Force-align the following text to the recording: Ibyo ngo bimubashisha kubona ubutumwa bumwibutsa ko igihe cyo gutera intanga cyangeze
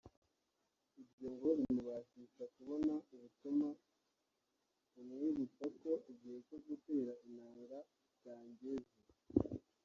Ibyo 1.01 1.27
ngo 1.35 1.49
bimubashisha 1.57 2.43
kubona 2.55 2.93
ubutumwa 3.13 3.69
bumwibutsa 4.91 5.65
ko 5.79 5.91
igihe 6.11 6.37
cyo 6.47 6.57
gutera 6.65 7.11
intanga 7.27 7.79
cyangeze 8.21 8.95